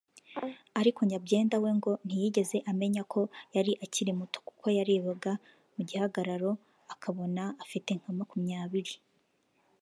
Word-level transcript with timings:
ariko 0.79 0.99
Nyabyenda 1.09 1.55
we 1.63 1.71
ngo 1.77 1.91
ntiyigeze 2.05 2.57
amenya 2.71 3.01
ko 3.13 3.21
yari 3.55 3.71
akiri 3.85 4.11
muto 4.19 4.37
kuko 4.47 4.65
yarebaga 4.77 5.31
mu 5.75 5.81
gihagararo 5.89 6.51
akabona 6.93 7.43
afite 7.63 7.89
nka 7.99 8.11
makumyabiri 8.19 8.95